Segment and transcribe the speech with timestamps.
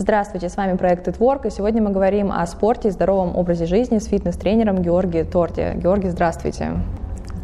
[0.00, 3.98] Здравствуйте, с вами проект Itwork, и сегодня мы говорим о спорте и здоровом образе жизни
[3.98, 5.74] с фитнес-тренером Георгием Торти.
[5.76, 6.78] Георгий, здравствуйте.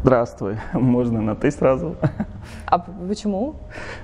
[0.01, 0.57] Здравствуй.
[0.73, 1.97] Можно на «ты» сразу.
[2.65, 3.57] А почему?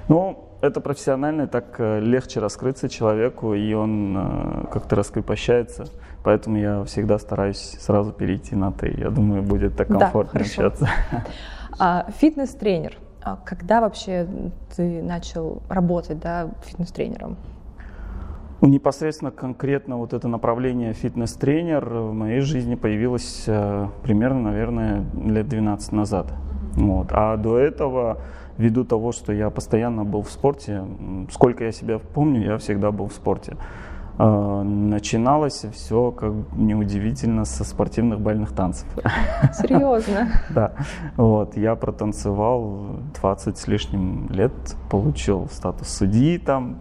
[0.07, 5.85] Ну, это профессионально, так э, легче раскрыться человеку, и он э, как-то раскрепощается.
[6.23, 8.93] Поэтому я всегда стараюсь сразу перейти на «ты».
[8.95, 10.87] Я думаю, будет так комфортно да, общаться.
[11.79, 12.99] А, фитнес-тренер.
[13.23, 14.27] А когда вообще
[14.75, 17.35] ты начал работать да, фитнес-тренером?
[18.63, 25.49] Ну, непосредственно конкретно вот это направление фитнес-тренер в моей жизни появилось э, примерно, наверное, лет
[25.49, 26.31] 12 назад.
[26.75, 27.07] Вот.
[27.11, 28.19] А до этого,
[28.57, 30.81] ввиду того, что я постоянно был в спорте,
[31.29, 33.57] сколько я себя помню, я всегда был в спорте.
[34.17, 38.87] Э, начиналось все, как неудивительно, со спортивных бальных танцев.
[39.55, 40.29] Серьезно?
[40.51, 40.71] Да.
[41.17, 44.53] Вот, я протанцевал 20 с лишним лет,
[44.89, 46.77] получил статус судьи там,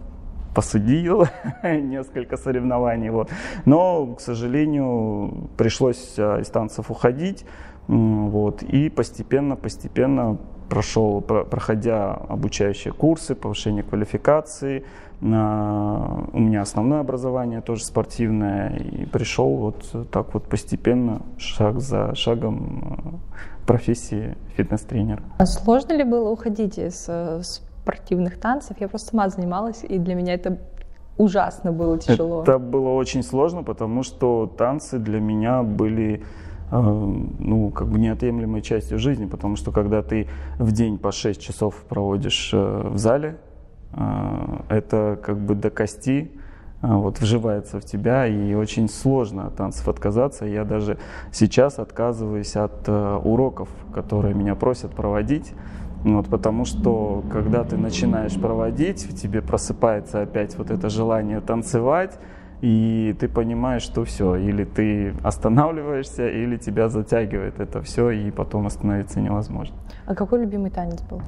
[0.53, 1.25] посудил
[1.63, 3.09] несколько соревнований.
[3.09, 3.29] Вот.
[3.65, 7.45] Но, к сожалению, пришлось а, из танцев уходить.
[7.87, 10.37] Вот, и постепенно-постепенно
[10.69, 14.85] прошел, проходя обучающие курсы, повышение квалификации,
[15.21, 23.21] у меня основное образование тоже спортивное, и пришел вот так вот постепенно, шаг за шагом
[23.65, 25.21] профессии фитнес-тренера.
[25.37, 27.41] А сложно ли было уходить из э,
[27.83, 28.77] спортивных танцев.
[28.79, 30.57] Я просто сама занималась, и для меня это
[31.17, 32.41] ужасно было тяжело.
[32.41, 36.23] Это было очень сложно, потому что танцы для меня были
[36.71, 41.41] э, ну, как бы неотъемлемой частью жизни, потому что когда ты в день по 6
[41.41, 43.37] часов проводишь э, в зале,
[43.91, 43.99] э,
[44.69, 46.31] это как бы до кости
[46.81, 50.45] вот, вживается в тебя, и очень сложно от танцев отказаться.
[50.45, 50.97] Я даже
[51.31, 55.53] сейчас отказываюсь от уроков, которые меня просят проводить,
[56.03, 62.19] вот, потому что когда ты начинаешь проводить, в тебе просыпается опять вот это желание танцевать,
[62.61, 68.67] и ты понимаешь, что все, или ты останавливаешься, или тебя затягивает это все, и потом
[68.67, 69.75] остановиться невозможно.
[70.05, 71.21] А какой любимый танец был?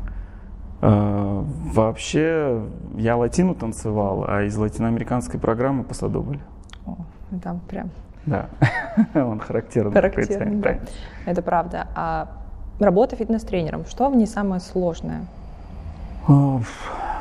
[0.81, 2.61] А, вообще,
[2.97, 6.39] я латину танцевал, а из латиноамериканской программы посадобль.
[6.85, 6.97] О,
[7.41, 7.89] там прям.
[8.25, 8.49] Да,
[9.13, 9.93] он характерный.
[9.93, 10.79] Характерный, да.
[11.25, 11.87] Это правда.
[11.95, 12.44] А
[12.79, 13.85] Работа фитнес-тренером.
[13.85, 15.25] Что в ней самое сложное?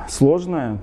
[0.08, 0.78] Сложное?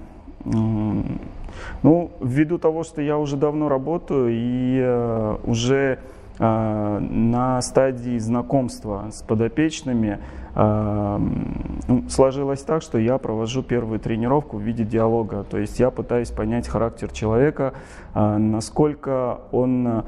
[0.46, 6.00] Ну, ввиду того, что я уже давно работаю и э, уже
[6.42, 10.20] на стадии знакомства с подопечными
[10.56, 15.44] ну, сложилось так, что я провожу первую тренировку в виде диалога.
[15.44, 17.74] То есть я пытаюсь понять характер человека,
[18.14, 20.04] а, насколько он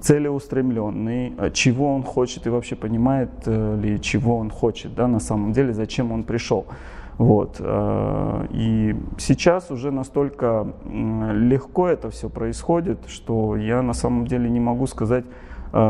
[0.00, 5.52] целеустремленный, чего он хочет и вообще понимает э, ли, чего он хочет, да, на самом
[5.52, 6.66] деле, зачем он пришел.
[7.20, 7.60] Вот.
[7.60, 14.86] И сейчас уже настолько легко это все происходит, что я на самом деле не могу
[14.86, 15.26] сказать,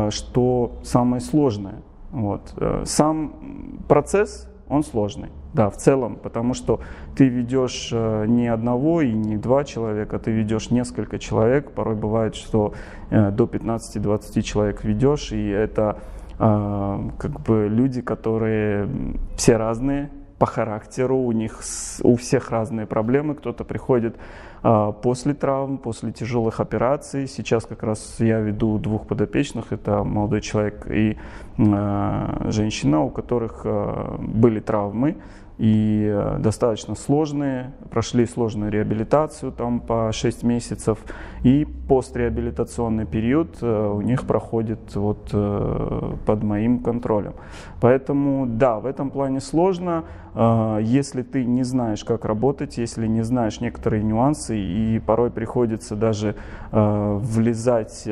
[0.09, 1.83] что самое сложное.
[2.11, 2.53] Вот.
[2.57, 6.81] Э, сам процесс, он сложный, да, в целом, потому что
[7.15, 12.35] ты ведешь э, не одного и не два человека, ты ведешь несколько человек, порой бывает,
[12.35, 12.73] что
[13.09, 15.97] э, до 15-20 человек ведешь, и это
[16.37, 18.89] как бы люди, которые
[19.35, 20.09] все разные,
[20.41, 21.59] по характеру, у них
[22.01, 23.35] у всех разные проблемы.
[23.35, 24.15] Кто-то приходит
[24.63, 27.27] а, после травм, после тяжелых операций.
[27.27, 29.71] Сейчас как раз я веду двух подопечных.
[29.71, 31.15] Это молодой человек и
[31.59, 35.17] а, женщина, у которых а, были травмы
[35.61, 40.97] и э, достаточно сложные, прошли сложную реабилитацию там по 6 месяцев,
[41.43, 47.33] и постреабилитационный период э, у них проходит вот э, под моим контролем.
[47.79, 53.59] Поэтому да, в этом плане сложно, если ты не знаешь, как работать, если не знаешь
[53.59, 56.35] некоторые нюансы, и порой приходится даже
[56.71, 58.07] влезать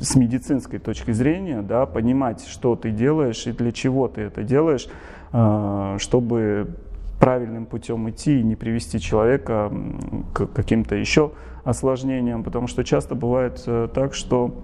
[0.00, 4.88] с медицинской точки зрения, да, понимать, что ты делаешь и для чего ты это делаешь,
[5.32, 6.74] а, чтобы
[7.20, 9.70] правильным путем идти и не привести человека
[10.32, 11.32] к каким-то еще
[11.64, 14.54] осложнениям, потому что часто бывает э, так, что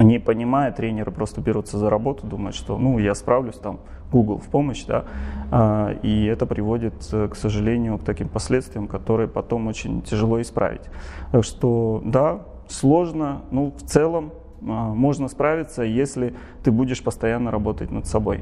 [0.00, 3.80] не понимая, тренеры просто берутся за работу, думают, что ну я справлюсь там,
[4.10, 5.04] Google в помощь, да,
[5.50, 10.82] а, и это приводит, э, к сожалению, к таким последствиям, которые потом очень тяжело исправить.
[11.32, 14.32] Так что да, сложно, ну в целом
[14.62, 18.40] а, можно справиться, если ты будешь постоянно работать над собой.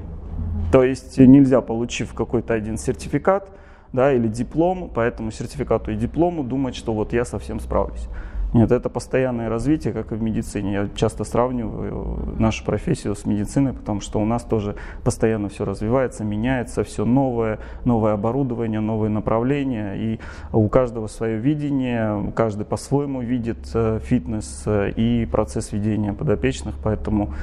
[0.72, 3.50] То есть нельзя, получив какой-то один сертификат
[3.92, 8.08] да, или диплом, по этому сертификату и диплому думать, что вот я совсем справлюсь.
[8.54, 10.72] Нет, это постоянное развитие, как и в медицине.
[10.72, 16.24] Я часто сравниваю нашу профессию с медициной, потому что у нас тоже постоянно все развивается,
[16.24, 19.94] меняется, все новое, новое оборудование, новые направления.
[19.96, 20.20] И
[20.52, 27.34] у каждого свое видение, каждый по-своему видит э, фитнес э, и процесс ведения подопечных, поэтому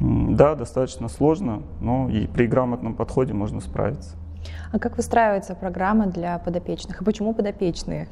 [0.00, 4.16] да, достаточно сложно, но и при грамотном подходе можно справиться.
[4.72, 7.02] А как выстраивается программа для подопечных?
[7.02, 8.08] И почему подопечные?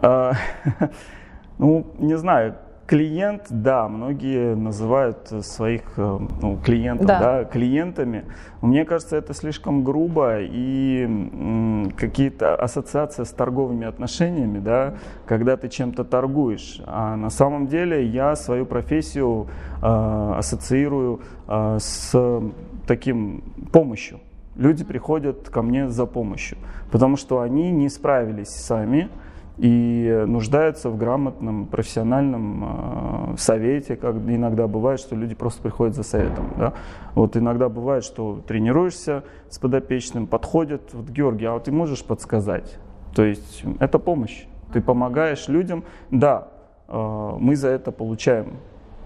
[1.58, 2.54] Ну, не знаю,
[2.86, 7.20] клиент, да, многие называют своих э, ну, клиентов да.
[7.20, 8.24] Да, клиентами.
[8.60, 14.94] Мне кажется, это слишком грубо и какие-то ассоциации с торговыми отношениями, да,
[15.26, 16.80] когда ты чем-то торгуешь.
[16.86, 19.48] А на самом деле я свою профессию
[19.82, 22.42] э, ассоциирую э, с
[22.86, 23.42] таким
[23.72, 24.20] помощью.
[24.54, 26.56] Люди приходят ко мне за помощью,
[26.90, 29.10] потому что они не справились сами,
[29.58, 36.02] и нуждаются в грамотном профессиональном э, совете, как иногда бывает, что люди просто приходят за
[36.02, 36.52] советом.
[36.58, 36.74] Да?
[37.14, 42.78] Вот иногда бывает, что тренируешься с подопечным, подходят, вот Георгий, а вот ты можешь подсказать?
[43.14, 44.44] То есть это помощь.
[44.72, 46.48] Ты помогаешь людям, да,
[46.88, 48.58] э, мы за это получаем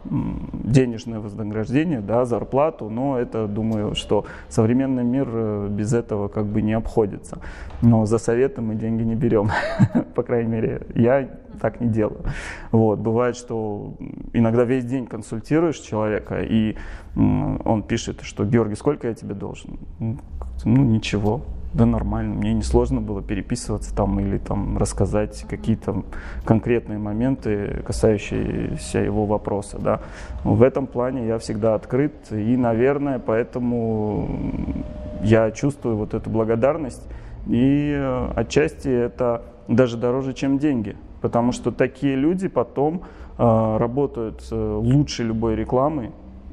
[0.04, 6.62] денежное вознаграждение, да, зарплату, но это, думаю, что современный мир э, без этого как бы
[6.62, 7.38] не обходится.
[7.82, 9.50] Но за советы мы деньги не берем,
[10.14, 11.28] по крайней мере, я
[11.60, 12.22] так не делаю.
[12.72, 13.94] Вот, бывает, что
[14.32, 16.76] иногда весь день консультируешь человека, и
[17.16, 19.78] он пишет, что Георгий, сколько я тебе должен?
[19.98, 21.42] Ну, ничего,
[21.72, 26.02] да нормально, мне не сложно было переписываться там или там рассказать какие-то
[26.44, 30.00] конкретные моменты, касающиеся его вопроса, да.
[30.42, 34.28] В этом плане я всегда открыт и, наверное, поэтому
[35.22, 37.06] я чувствую вот эту благодарность
[37.46, 43.02] и э, отчасти это даже дороже, чем деньги, потому что такие люди потом
[43.38, 46.10] э, работают э, лучше любой рекламы,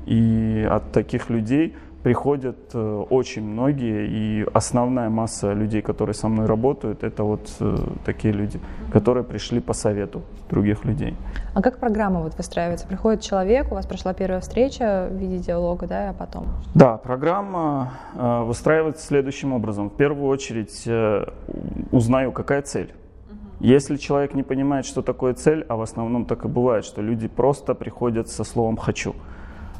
[0.08, 1.76] и от таких людей
[2.08, 7.76] приходят э, очень многие, и основная масса людей, которые со мной работают, это вот э,
[8.06, 8.62] такие люди,
[8.94, 11.18] которые пришли по совету других людей.
[11.54, 12.88] А как программа вот выстраивается?
[12.88, 16.46] Приходит человек, у вас прошла первая встреча в виде диалога, да, а потом?
[16.76, 19.90] Да, программа э, выстраивается следующим образом.
[19.90, 20.88] В первую очередь
[21.92, 22.94] узнаю, какая цель.
[23.60, 27.28] Если человек не понимает, что такое цель, а в основном так и бывает, что люди
[27.28, 29.14] просто приходят со словом «хочу»,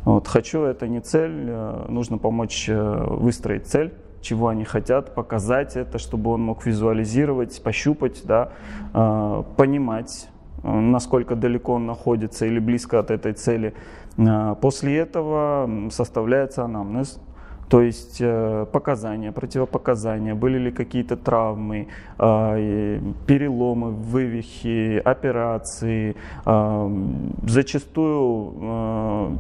[0.08, 5.76] вот, хочу это не цель, э, нужно помочь э, выстроить цель, чего они хотят, показать
[5.76, 8.54] это, чтобы он мог визуализировать, пощупать, да,
[8.94, 10.30] э, понимать,
[10.64, 13.74] насколько далеко он находится или близко от этой цели.
[14.62, 17.20] После этого составляется анамнез,
[17.70, 18.24] то есть
[18.72, 26.16] показания, противопоказания, были ли какие-то травмы, переломы, вывихи, операции.
[27.44, 29.38] Зачастую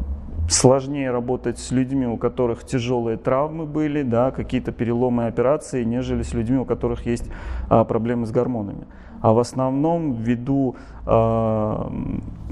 [0.50, 6.34] сложнее работать с людьми, у которых тяжелые травмы были, да, какие-то переломы операции, нежели с
[6.34, 7.30] людьми, у которых есть
[7.70, 8.88] а, проблемы с гормонами.
[9.22, 11.90] А в основном ввиду, э,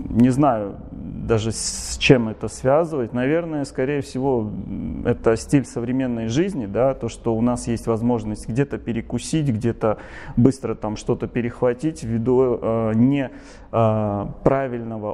[0.10, 0.76] не знаю
[1.26, 4.50] даже с чем это связывать, наверное, скорее всего,
[5.06, 9.98] это стиль современной жизни, да, то, что у нас есть возможность где-то перекусить, где-то
[10.38, 13.30] быстро там что-то перехватить ввиду э, не
[13.72, 14.26] э,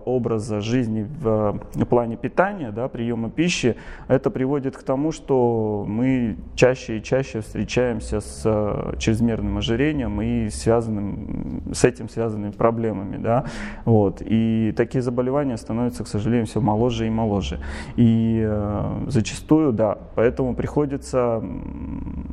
[0.06, 3.76] образа жизни в, в плане питания, да, приема пищи,
[4.08, 10.50] это приводит к тому, что мы чаще и чаще встречаемся с э, чрезмерным ожирением и
[10.50, 13.18] связанным с этим связанными проблемами.
[13.18, 13.46] Да?
[13.86, 14.22] Вот.
[14.22, 17.60] И такие заболевания становятся, к сожалению, все моложе и моложе.
[17.96, 21.44] И э, зачастую, да, поэтому приходится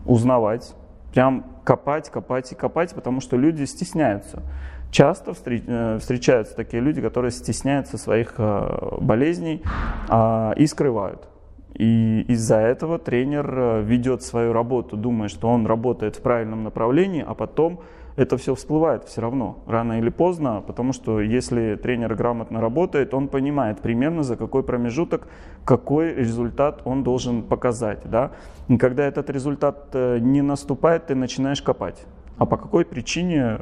[0.07, 0.75] узнавать,
[1.13, 4.43] прям копать, копать и копать, потому что люди стесняются.
[4.91, 9.63] Часто э, встречаются такие люди, которые стесняются своих э, болезней
[10.09, 11.29] э, и скрывают.
[11.75, 17.25] И из-за этого тренер э, ведет свою работу, думая, что он работает в правильном направлении,
[17.27, 17.81] а потом
[18.19, 23.29] это все всплывает все равно, рано или поздно, потому что если тренер грамотно работает, он
[23.29, 25.29] понимает примерно за какой промежуток,
[25.65, 28.01] какой результат он должен показать.
[28.11, 28.33] Да?
[28.67, 32.07] И когда этот результат э, не наступает, ты начинаешь копать
[32.39, 33.59] а по какой причине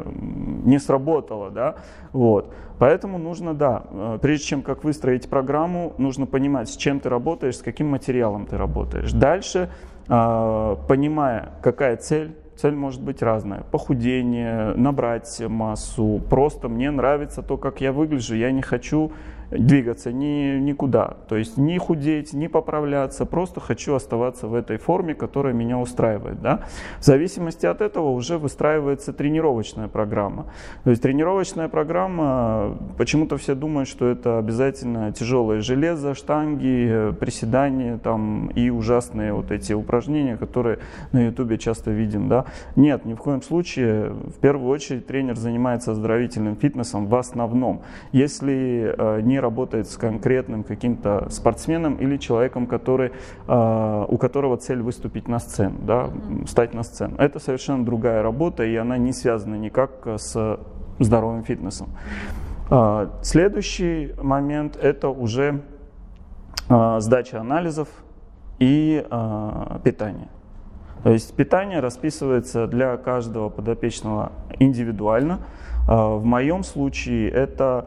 [0.64, 1.76] не сработало, да,
[2.12, 2.52] вот.
[2.78, 7.56] Поэтому нужно, да, э, прежде чем как выстроить программу, нужно понимать, с чем ты работаешь,
[7.56, 9.12] с каким материалом ты работаешь.
[9.12, 9.70] Дальше,
[10.08, 13.64] э, понимая, какая цель, Цель может быть разная.
[13.70, 16.22] Похудение, набрать массу.
[16.30, 18.34] Просто мне нравится то, как я выгляжу.
[18.34, 19.12] Я не хочу
[19.50, 21.16] двигаться ни, никуда.
[21.28, 26.40] То есть ни худеть, ни поправляться, просто хочу оставаться в этой форме, которая меня устраивает.
[26.40, 26.62] Да?
[27.00, 30.46] В зависимости от этого уже выстраивается тренировочная программа.
[30.84, 38.48] То есть тренировочная программа, почему-то все думают, что это обязательно тяжелое железо, штанги, приседания там,
[38.48, 40.78] и ужасные вот эти упражнения, которые
[41.12, 42.28] на ютубе часто видим.
[42.28, 42.46] Да?
[42.74, 44.10] Нет, ни в коем случае.
[44.10, 47.82] В первую очередь тренер занимается оздоровительным фитнесом в основном.
[48.12, 53.12] Если э, не не работает с конкретным каким-то спортсменом или человеком, который,
[53.46, 56.08] а, у которого цель выступить на сцену, да,
[56.46, 57.16] стать на сцену.
[57.18, 60.58] Это совершенно другая работа, и она не связана никак с
[60.98, 61.88] здоровым фитнесом.
[62.70, 65.60] А, следующий момент– это уже
[66.70, 67.88] а, сдача анализов
[68.58, 69.04] и
[69.84, 70.28] питание.
[71.02, 75.40] То есть питание расписывается для каждого подопечного индивидуально.
[75.86, 77.84] В моем случае это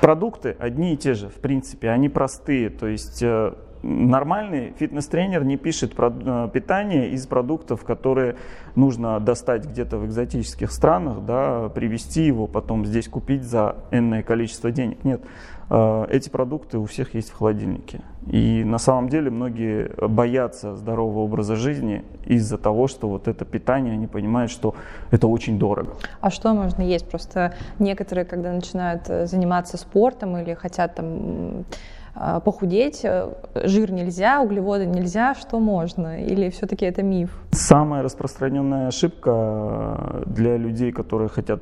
[0.00, 2.70] Продукты одни и те же, в принципе, они простые.
[2.70, 8.36] То есть э, нормальный фитнес-тренер не пишет э, питание из продуктов, которые
[8.74, 14.70] нужно достать где-то в экзотических странах, да, привезти его, потом здесь купить за энное количество
[14.70, 15.02] денег.
[15.04, 15.22] Нет,
[15.70, 18.02] э, эти продукты у всех есть в холодильнике.
[18.26, 23.94] И на самом деле многие боятся здорового образа жизни из-за того, что вот это питание,
[23.94, 24.74] они понимают, что
[25.10, 25.94] это очень дорого.
[26.20, 27.08] А что можно есть?
[27.08, 31.64] Просто некоторые, когда начинают э, заниматься спортом или хотят там
[32.14, 36.22] похудеть, э, жир нельзя, углеводы нельзя, что можно?
[36.24, 37.30] Или все-таки это миф?
[37.52, 41.60] Самая распространенная ошибка для людей, которые хотят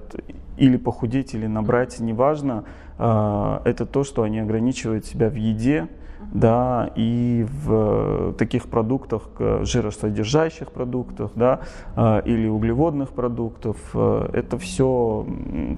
[0.57, 2.65] или похудеть, или набрать, неважно,
[2.99, 5.87] это то, что они ограничивают себя в еде,
[6.33, 9.31] да, и в таких продуктах,
[9.63, 11.61] жиросодержащих продуктах, да,
[11.97, 15.27] а, или углеводных продуктов, э, это все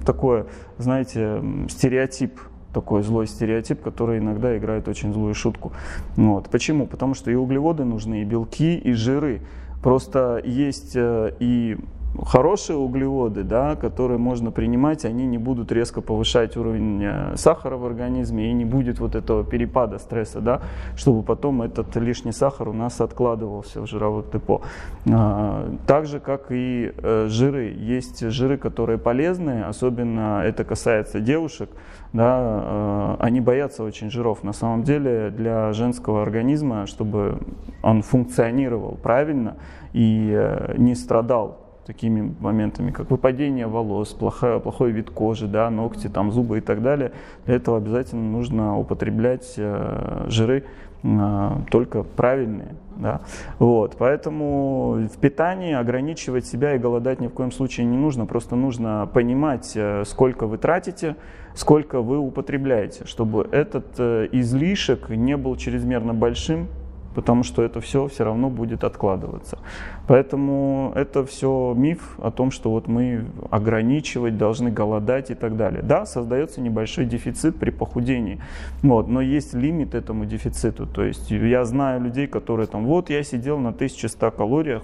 [0.04, 0.46] такое,
[0.78, 2.40] знаете, стереотип
[2.72, 5.72] такой злой стереотип, который иногда играет очень злую шутку.
[6.16, 6.48] Вот.
[6.50, 6.86] Почему?
[6.86, 9.42] Потому что и углеводы нужны, и белки, и жиры.
[9.82, 11.78] Просто есть э, и
[12.24, 17.86] хорошие углеводы, да, которые можно принимать, они не будут резко повышать уровень э, сахара в
[17.86, 20.60] организме и не будет вот этого перепада стресса, да,
[20.96, 24.62] чтобы потом этот лишний сахар у нас откладывался в жировых депо.
[25.10, 27.72] А, так же, как и э, жиры.
[27.72, 31.70] Есть жиры, которые полезны, особенно это касается девушек,
[32.12, 34.42] да, э, они боятся очень жиров.
[34.42, 37.38] На самом деле для женского организма, чтобы
[37.82, 39.56] он функционировал правильно
[39.92, 46.30] и не страдал такими моментами, как выпадение волос, плохой, плохой вид кожи, да, ногти, там,
[46.30, 47.12] зубы и так далее.
[47.46, 50.64] Для этого обязательно нужно употреблять э, жиры
[51.02, 52.74] э, только правильные.
[52.96, 53.22] Да.
[53.58, 58.26] Вот, поэтому в питании ограничивать себя и голодать ни в коем случае не нужно.
[58.26, 61.16] Просто нужно понимать, э, сколько вы тратите,
[61.54, 66.68] сколько вы употребляете, чтобы этот э, излишек не был чрезмерно большим,
[67.14, 69.58] потому что это все все равно будет откладываться.
[70.06, 75.82] Поэтому это все миф о том, что вот мы ограничивать должны, голодать и так далее.
[75.82, 78.40] Да, создается небольшой дефицит при похудении,
[78.82, 80.86] вот, но есть лимит этому дефициту.
[80.86, 84.82] То есть я знаю людей, которые там, вот я сидел на 1100 калориях,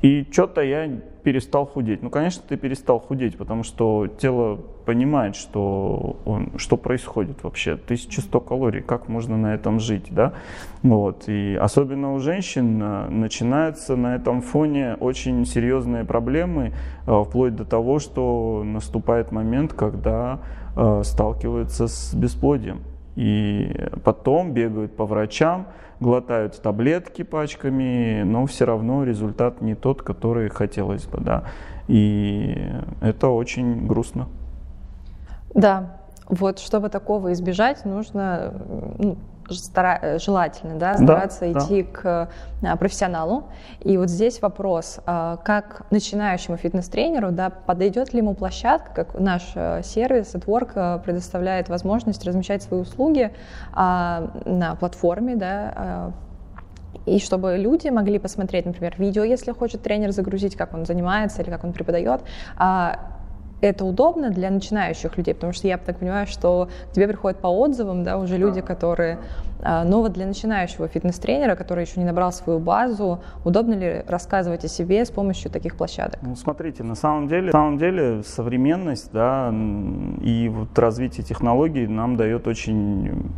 [0.00, 0.88] и что-то я
[1.24, 2.02] перестал худеть.
[2.02, 7.72] Ну, конечно, ты перестал худеть, потому что тело понимает, что, он, что происходит вообще.
[7.72, 10.34] 1100 калорий, как можно на этом жить, да?
[10.82, 11.28] Вот.
[11.28, 16.72] И особенно у женщин э, начинаются на этом фоне очень серьезные проблемы,
[17.06, 20.40] э, вплоть до того, что наступает момент, когда
[20.76, 22.82] э, сталкиваются с бесплодием.
[23.16, 23.74] И
[24.04, 25.66] потом бегают по врачам,
[26.00, 31.44] глотают таблетки пачками, но все равно результат не тот, который хотелось бы, да.
[31.88, 34.28] И это очень грустно.
[35.54, 38.52] Да, вот чтобы такого избежать, нужно
[38.98, 39.16] ну,
[39.54, 39.98] стара...
[40.00, 41.88] Э, желательно, да, стараться да, идти да.
[41.92, 42.28] к
[42.62, 43.44] а, профессионалу.
[43.80, 49.52] И вот здесь вопрос, а, как начинающему фитнес-тренеру, да, подойдет ли ему площадка, как наш
[49.54, 53.32] э, сервис AdWork э, предоставляет возможность размещать свои услуги
[53.72, 56.12] а, на платформе, да,
[57.06, 61.50] и чтобы люди могли посмотреть, например, видео, если хочет тренер загрузить, как он занимается или
[61.50, 62.22] как он преподает,
[63.60, 67.48] это удобно для начинающих людей, потому что я так понимаю, что к тебе приходят по
[67.48, 69.18] отзывам, да, уже люди, которые...
[69.60, 74.68] Но вот для начинающего фитнес-тренера, который еще не набрал свою базу, удобно ли рассказывать о
[74.68, 76.20] себе с помощью таких площадок?
[76.22, 79.52] Ну, смотрите, на самом деле, на самом деле современность, да,
[80.22, 83.32] и вот развитие технологий нам дает очень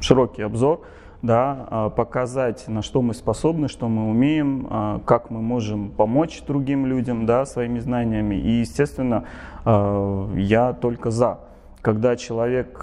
[0.00, 0.80] широкий обзор
[1.22, 6.42] да, а, показать, на что мы способны, что мы умеем, а, как мы можем помочь
[6.46, 8.34] другим людям да, своими знаниями.
[8.34, 9.24] И, естественно,
[9.64, 11.40] а, я только за
[11.82, 12.80] когда человек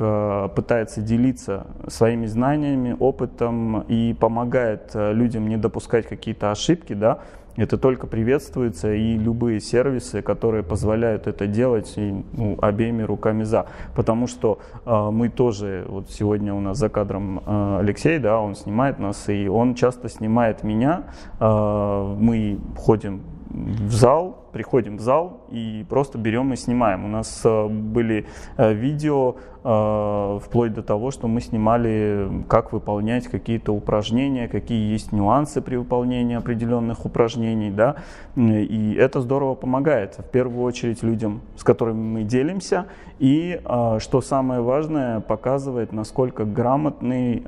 [0.56, 7.20] пытается делиться своими знаниями, опытом и помогает людям не допускать какие-то ошибки, да,
[7.56, 13.68] это только приветствуется, и любые сервисы, которые позволяют это делать, и, ну, обеими руками за.
[13.96, 18.56] Потому что э, мы тоже, вот сегодня у нас за кадром э, Алексей, да, он
[18.56, 21.04] снимает нас, и он часто снимает меня.
[21.40, 27.04] Э, мы ходим в зал, приходим в зал и просто берем и снимаем.
[27.04, 33.28] У нас э, были э, видео э, вплоть до того, что мы снимали, как выполнять
[33.28, 37.96] какие-то упражнения, какие есть нюансы при выполнении определенных упражнений, да,
[38.36, 42.86] и это здорово помогает, в первую очередь людям, с которыми мы делимся,
[43.20, 43.62] и,
[44.00, 47.44] что самое важное, показывает, насколько грамотный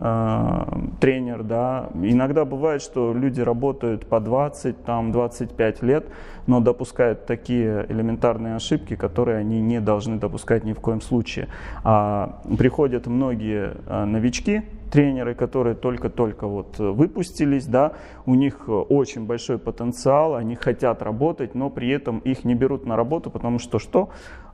[1.00, 6.06] тренер, да, иногда бывает, что люди работают по 20, там, 25 лет,
[6.48, 6.95] но допускают
[7.28, 11.48] такие элементарные ошибки, которые они не должны допускать ни в коем случае.
[11.84, 17.94] А, приходят многие а, новички, тренеры, которые только-только вот выпустились, да,
[18.26, 22.96] у них очень большой потенциал, они хотят работать, но при этом их не берут на
[22.96, 24.10] работу, потому что что?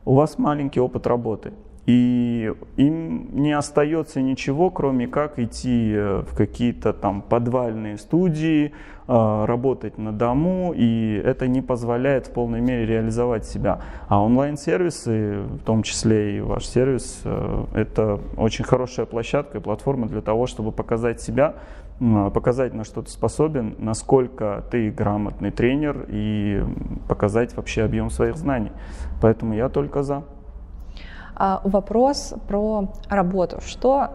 [0.05, 1.53] У вас маленький опыт работы.
[1.88, 8.72] И им не остается ничего, кроме как идти э, в какие-то там подвальные студии,
[9.08, 13.82] э, работать на дому, и это не позволяет в полной мере реализовать себя.
[14.10, 20.08] А онлайн-сервисы, в том числе и ваш сервис, э, это очень хорошая площадка и платформа
[20.08, 21.56] для того, чтобы показать себя,
[22.34, 26.64] показать, на что ты способен, насколько ты грамотный тренер и
[27.08, 28.72] показать вообще объем своих знаний.
[29.20, 30.24] Поэтому я только за.
[31.36, 33.60] А, вопрос про работу.
[33.66, 34.12] Что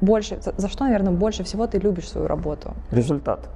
[0.00, 2.74] больше, за что, наверное, больше всего ты любишь свою работу?
[2.90, 3.48] Результат.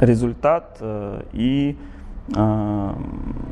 [0.00, 1.78] Результат э, и
[2.34, 2.90] э,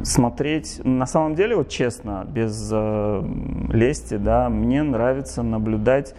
[0.03, 3.23] смотреть, на самом деле, вот честно, без э,
[3.69, 6.15] лести, да, мне нравится наблюдать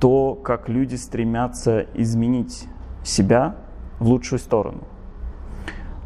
[0.00, 2.68] то, как люди стремятся изменить
[3.02, 3.56] себя
[3.98, 4.82] в лучшую сторону.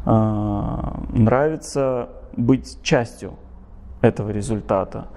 [0.05, 0.77] Э,
[1.13, 3.33] нравится быть частью
[4.01, 5.07] этого результата.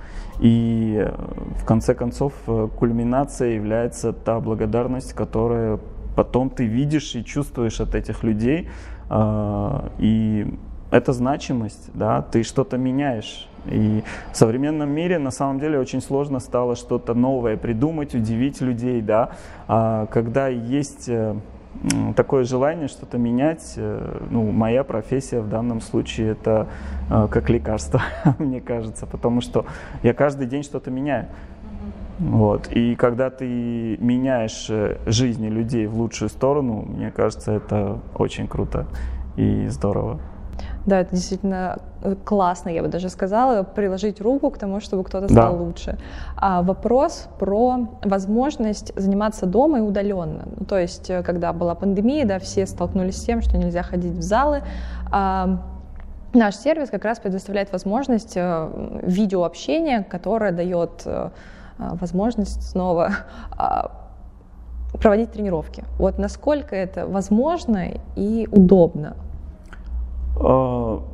[0.41, 1.15] И э,
[1.61, 5.79] в конце концов э, кульминацией является та благодарность, которая
[6.17, 8.69] потом ты видишь и чувствуешь от этих людей.
[9.09, 10.47] А, и
[10.91, 13.49] это значимость, да, ты что-то меняешь.
[13.67, 19.01] И в современном мире на самом деле очень сложно стало что-то новое придумать, удивить людей,
[19.01, 19.31] да.
[19.69, 21.37] А когда есть э,
[22.17, 23.75] такое желание что-то менять.
[23.77, 26.69] Э, ну, моя профессия в данном случае это
[27.11, 28.03] э, как лекарство,
[28.39, 29.67] мне кажется, потому что
[30.03, 31.29] я каждый день что-то меняю.
[32.19, 32.69] Вот.
[32.71, 38.87] И когда ты меняешь э, жизни людей в лучшую сторону, мне кажется, это очень круто
[39.37, 40.21] и здорово.
[40.87, 45.29] Да, это действительно э, классно, я бы даже сказала, приложить руку к тому, чтобы кто-то
[45.29, 45.63] стал да.
[45.63, 45.99] лучше.
[46.37, 50.43] А вопрос про возможность заниматься дома и удаленно.
[50.59, 54.13] Ну, то есть, э, когда была пандемия, да, все столкнулись с тем, что нельзя ходить
[54.13, 54.63] в залы.
[55.13, 55.61] А,
[56.35, 61.07] наш сервис как раз предоставляет возможность э, видеообщения, которое дает
[61.79, 63.11] возможность снова
[63.57, 63.93] а,
[65.01, 65.85] проводить тренировки.
[65.99, 69.32] Вот насколько это возможно и удобно Э,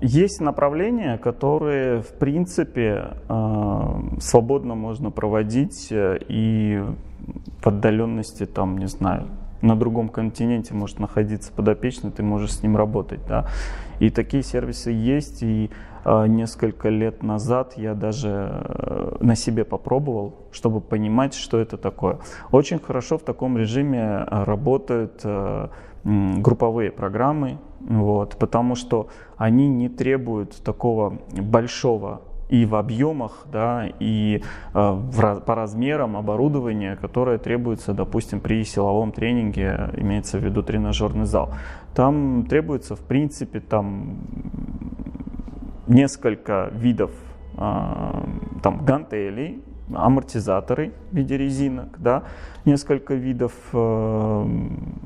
[0.01, 6.83] есть направления, которые, в принципе, э, свободно можно проводить э, и
[7.63, 9.27] в отдаленности, там, не знаю,
[9.61, 13.49] на другом континенте может находиться подопечный, ты можешь с ним работать, да.
[14.01, 15.71] И такие сервисы есть, и
[16.07, 22.21] несколько лет назад я даже на себе попробовал, чтобы понимать, что это такое.
[22.53, 25.27] Очень хорошо в таком режиме работают
[26.05, 34.43] групповые программы, вот, потому что они не требуют такого большого и в объемах, да, и
[34.75, 41.27] э, в, по размерам оборудования, которое требуется, допустим, при силовом тренинге, имеется в виду тренажерный
[41.27, 41.51] зал.
[41.95, 44.19] Там требуется, в принципе, там
[45.87, 47.11] несколько видов
[47.57, 47.61] э,
[48.63, 49.63] там гантелей,
[49.95, 52.25] амортизаторы в виде резинок, да,
[52.69, 54.47] несколько видов э,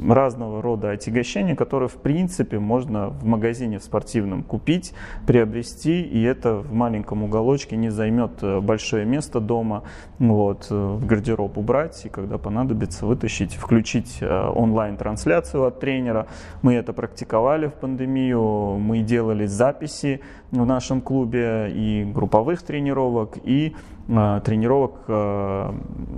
[0.09, 4.93] разного рода отягощений, которые в принципе можно в магазине в спортивном купить,
[5.27, 9.85] приобрести, и это в маленьком уголочке не займет э, большое место дома,
[10.19, 16.27] вот, э, в гардероб убрать, и когда понадобится вытащить, включить э, онлайн-трансляцию от тренера.
[16.63, 20.21] Мы это практиковали в пандемию, мы делали записи
[20.51, 23.75] в нашем клубе и групповых тренировок, и
[24.07, 25.05] тренировок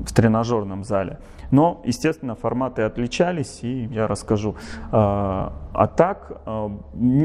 [0.05, 1.19] в тренажерном зале.
[1.51, 4.57] Но, естественно, форматы отличались, и я расскажу.
[4.91, 6.41] А так,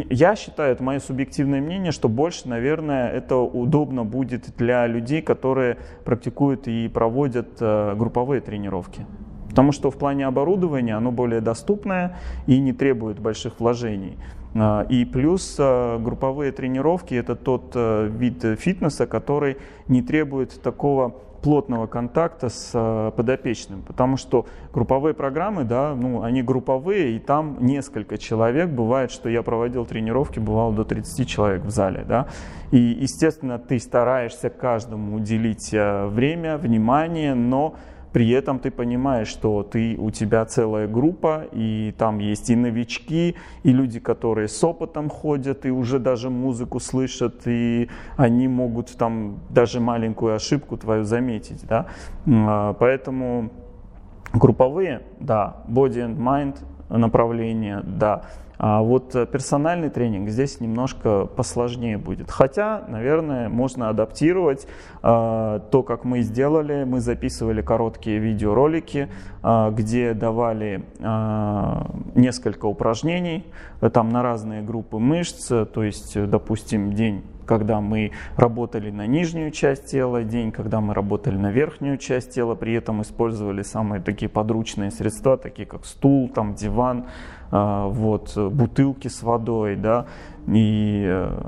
[0.10, 5.78] я считаю, это мое субъективное мнение, что больше, наверное, это удобно будет для людей, которые
[6.06, 9.06] практикуют и проводят групповые тренировки.
[9.50, 14.18] Потому что в плане оборудования оно более доступное и не требует больших вложений.
[14.56, 21.16] А, и плюс а, групповые тренировки– это тот а, вид фитнеса, который не требует такого
[21.42, 28.18] плотного контакта с подопечным, потому что групповые программы, да, ну, они групповые, и там несколько
[28.18, 32.28] человек, бывает, что я проводил тренировки, бывало до 30 человек в зале, да,
[32.72, 37.76] и, естественно, ты стараешься каждому уделить время, внимание, но
[38.14, 43.36] при этом ты понимаешь, что ты, у тебя целая группа, и там есть и новички,
[43.64, 49.40] и люди, которые с опытом ходят, и уже даже музыку слышат, и они могут там
[49.50, 51.66] даже маленькую ошибку твою заметить.
[51.68, 51.88] Да?
[52.28, 53.52] А, поэтому
[54.34, 56.58] групповые, да, body and mind
[56.90, 58.24] направления, да,
[58.62, 62.30] а вот э, персональный тренинг здесь немножко посложнее будет.
[62.30, 64.68] Хотя, наверное, можно адаптировать
[65.02, 66.84] э, то, как мы сделали.
[66.84, 69.08] Мы записывали короткие видеоролики,
[69.44, 71.76] э, где давали э,
[72.16, 73.46] несколько упражнений,
[73.80, 79.50] э, там на разные группы мышц, то есть, допустим, день когда мы работали на нижнюю
[79.50, 84.30] часть тела, день, когда мы работали на верхнюю часть тела, при этом использовали самые такие
[84.30, 87.06] подручные средства, такие как стул, там, диван,
[87.50, 90.06] а, вот, бутылки с водой, да,
[90.46, 91.40] и э,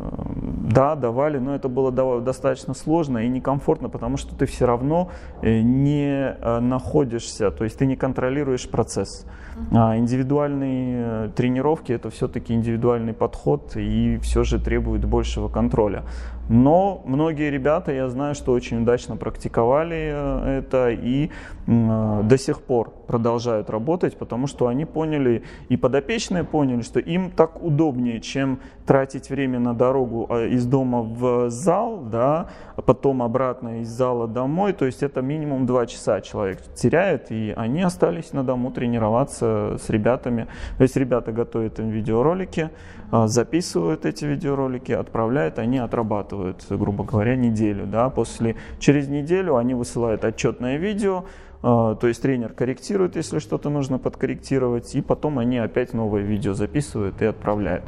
[0.72, 5.10] да, давали, но это было достаточно сложно и некомфортно, потому что ты все равно
[5.42, 9.26] э, не э, находишься, то есть ты не контролируешь процесс.
[9.72, 16.04] А индивидуальные тренировки это все-таки индивидуальный подход и все же требует большего контроля.
[16.50, 21.30] Но многие ребята, я знаю, что очень удачно практиковали э, это и
[21.68, 27.30] э, до сих пор продолжают работать, потому что они поняли, и подопечные поняли, что им
[27.30, 32.48] так удобнее, чем тратить время на дорогу а, из дома в зал, да,
[32.78, 37.54] а потом обратно из зала домой, то есть это минимум два часа человек теряет, и
[37.58, 40.48] они остались на дому тренироваться с ребятами.
[40.78, 42.70] То есть ребята готовят им видеоролики,
[43.12, 47.86] а, записывают эти видеоролики, отправляют, они отрабатывают, грубо говоря, неделю.
[47.88, 48.10] Да?
[48.10, 51.26] После, через неделю они высылают отчетное видео,
[51.62, 57.22] то есть тренер корректирует, если что-то нужно подкорректировать, и потом они опять новое видео записывают
[57.22, 57.84] и отправляют.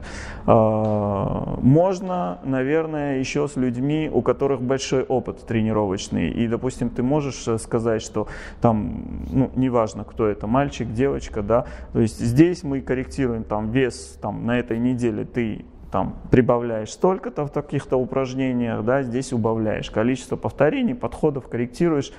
[0.46, 7.48] А, можно, наверное, еще с людьми, у которых большой опыт тренировочный, и, допустим, ты можешь
[7.48, 8.28] э, сказать, что
[8.62, 14.18] там, ну, неважно, кто это, мальчик, девочка, да, то есть здесь мы корректируем там вес,
[14.22, 20.36] там на этой неделе ты там прибавляешь столько-то в таких-то упражнениях, да, здесь убавляешь количество
[20.36, 22.12] повторений, подходов корректируешь.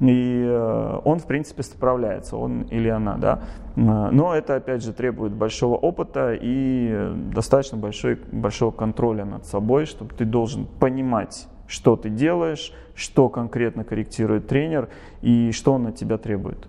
[0.00, 3.42] И э, он, в принципе, справляется, он или она, да.
[3.76, 9.86] Э, но это, опять же, требует большого опыта и достаточно большой, большого контроля над собой,
[9.86, 14.88] чтобы ты должен понимать, что ты делаешь, что конкретно корректирует тренер
[15.22, 16.68] и что он от тебя требует.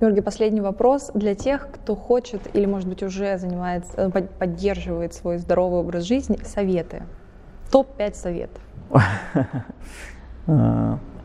[0.00, 5.38] Георгий, последний вопрос для тех, кто хочет или, может быть, уже занимается, э, поддерживает свой
[5.38, 6.38] здоровый образ жизни.
[6.44, 7.02] Советы.
[7.72, 8.62] Топ-5 советов.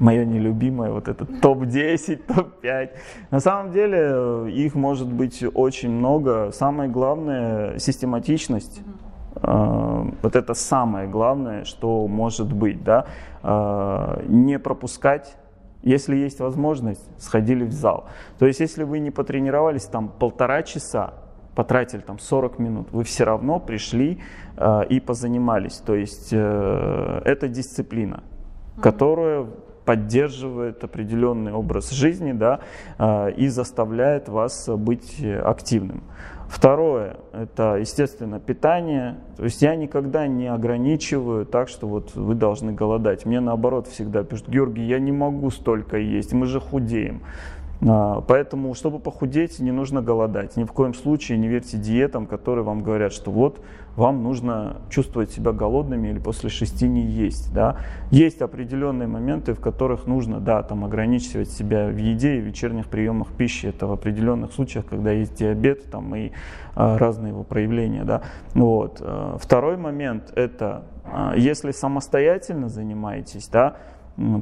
[0.00, 2.90] мое нелюбимое, вот это топ-10, топ-5.
[3.30, 6.50] На самом деле э, их может быть очень много.
[6.52, 8.82] Самое главное– систематичность.
[9.32, 13.06] Uh, вот это самое главное, что может быть, да,
[13.42, 15.36] uh, не пропускать,
[15.82, 18.06] если есть возможность, сходили в зал.
[18.38, 21.14] То есть, если вы не потренировались там полтора часа,
[21.54, 24.20] потратили там 40 минут, вы все равно пришли
[24.56, 25.76] uh, и позанимались.
[25.76, 28.24] То есть, это дисциплина,
[28.82, 29.46] которая
[29.84, 32.60] поддерживает определенный образ жизни да,
[32.98, 36.02] а, и заставляет вас быть активным.
[36.50, 39.18] Второе– это, естественно, питание.
[39.36, 43.24] То есть я никогда не ограничиваю так, что вот вы должны голодать.
[43.24, 47.22] Мне наоборот всегда пишут, Георгий, я не могу столько есть, мы же худеем.
[47.86, 50.56] А, поэтому, чтобы похудеть, не нужно голодать.
[50.56, 53.64] Ни в коем случае не верьте диетам, которые вам говорят, что вот
[53.96, 57.52] вам нужно чувствовать себя голодными или после шести не есть.
[57.52, 57.78] Да?
[58.10, 63.28] Есть определенные моменты, в которых нужно да, там, ограничивать себя в еде и вечерних приемах
[63.28, 63.66] пищи.
[63.66, 66.32] Это в определенных случаях, когда есть диабет там, и
[66.74, 68.04] а, разные его проявления.
[68.04, 68.22] Да?
[68.54, 68.98] Вот.
[69.00, 70.84] А, второй момент– это
[71.36, 73.78] если самостоятельно занимаетесь, да,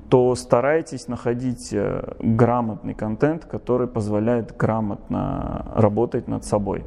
[0.08, 6.84] то старайтесь находить э, грамотный контент, который позволяет грамотно работать над собой.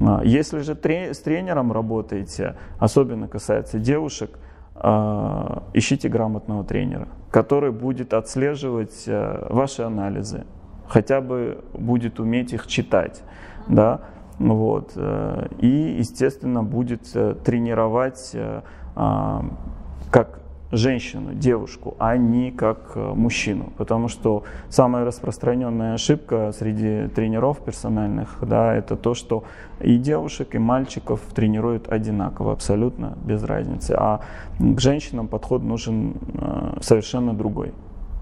[0.00, 4.38] А, если же с тренером работаете, особенно касается девушек,
[4.76, 10.44] э, ищите грамотного тренера, который будет отслеживать э, ваши анализы,
[10.88, 13.22] хотя бы будет уметь их читать,
[13.68, 14.00] да,
[14.38, 17.12] вот, э, и, естественно, будет
[17.44, 18.34] тренировать
[18.94, 19.44] а,
[20.10, 20.42] как
[20.72, 23.72] женщину, девушку, а не как мужчину.
[23.76, 29.44] Потому что самая распространенная ошибка среди тренеров персональных, да, это то, что
[29.80, 33.94] и девушек, и мальчиков тренируют одинаково, абсолютно без разницы.
[33.98, 34.20] А
[34.58, 36.14] к женщинам подход нужен
[36.80, 37.72] совершенно другой.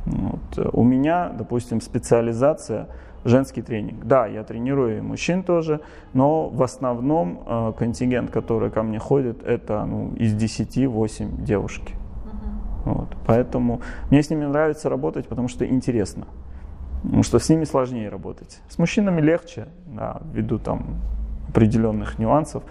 [0.06, 0.70] Вот.
[0.72, 2.88] У меня, допустим, специализация
[3.24, 4.04] женский тренинг.
[4.04, 5.80] Да, я тренирую и мужчин тоже,
[6.14, 11.94] но в основном э, контингент, который ко мне ходит, это ну, из 10 8 девушки.
[12.84, 13.08] Вот.
[13.26, 16.26] Поэтому мне с ними нравится работать, потому что интересно.
[17.02, 18.60] Потому что с ними сложнее работать.
[18.68, 21.00] С мужчинами легче, да, ввиду там
[21.48, 22.62] определенных нюансов,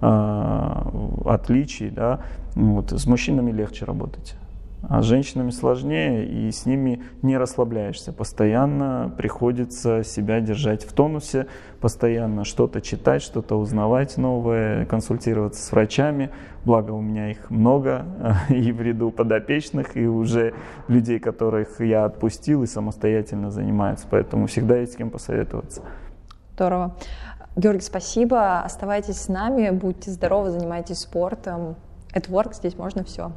[0.00, 0.82] э,
[1.24, 2.20] отличий, да.
[2.54, 2.92] Вот.
[2.92, 4.36] С мужчинами легче работать.
[4.88, 8.12] А с женщинами сложнее, и с ними не расслабляешься.
[8.12, 11.46] Постоянно приходится себя держать в тонусе,
[11.80, 16.30] постоянно что-то читать, что-то узнавать новое, консультироваться с врачами.
[16.64, 18.06] Благо у меня их много
[18.48, 20.54] и в ряду подопечных, и уже
[20.88, 24.06] людей, которых я отпустил и самостоятельно занимаются.
[24.08, 25.82] Поэтому всегда есть с кем посоветоваться.
[26.54, 26.96] Здорово.
[27.56, 28.60] Георгий, спасибо.
[28.60, 31.76] Оставайтесь с нами, будьте здоровы, занимайтесь спортом.
[32.14, 33.32] At Work здесь можно все.